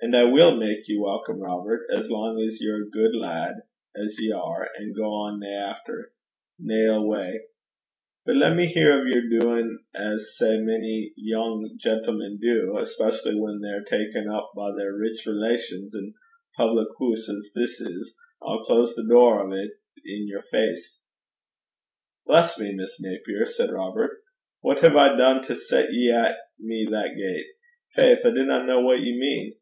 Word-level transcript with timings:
'An' 0.00 0.14
I 0.14 0.22
will 0.30 0.54
mak 0.54 0.86
ye 0.86 0.96
welcome, 0.96 1.40
Robert, 1.40 1.88
as 1.92 2.08
lang's 2.08 2.58
ye're 2.60 2.84
a 2.84 2.88
gude 2.88 3.16
lad, 3.16 3.54
as 3.96 4.16
ye 4.20 4.30
are, 4.30 4.68
and 4.78 4.94
gang 4.94 5.40
na 5.40 5.72
efter 5.72 6.12
nae 6.60 6.86
ill 6.86 7.12
gait. 7.12 7.40
But 8.24 8.36
lat 8.36 8.54
me 8.56 8.66
hear 8.66 8.92
o' 8.92 9.02
yer 9.02 9.40
doin' 9.40 9.76
as 9.96 10.36
sae 10.38 10.60
mony 10.60 11.10
young 11.16 11.74
gentlemen 11.80 12.38
do, 12.40 12.74
espeacially 12.76 13.36
whan 13.36 13.60
they're 13.60 13.82
ta'en 13.82 14.28
up 14.30 14.52
by 14.54 14.70
their 14.76 14.94
rich 14.94 15.26
relations, 15.26 15.96
an', 15.96 16.14
public 16.56 16.86
hoose 16.96 17.28
as 17.28 17.50
this 17.56 17.80
is, 17.80 18.14
I'll 18.40 18.60
close 18.62 18.94
the 18.94 19.02
door 19.04 19.40
o' 19.40 19.50
't 19.52 19.66
i' 19.98 20.00
yer 20.04 20.42
face.' 20.52 21.00
'Bless 22.24 22.56
me, 22.56 22.72
Miss 22.72 23.00
Naper!' 23.02 23.46
said 23.46 23.72
Robert, 23.72 24.22
'what 24.60 24.78
hae 24.78 24.94
I 24.96 25.16
dune 25.16 25.42
to 25.46 25.56
set 25.56 25.92
ye 25.92 26.12
at 26.12 26.36
me 26.60 26.86
that 26.88 27.16
gait? 27.16 27.46
Faith, 27.96 28.24
I 28.24 28.30
dinna 28.30 28.64
ken 28.64 28.84
what 28.84 29.00
ye 29.00 29.18
mean.' 29.18 29.54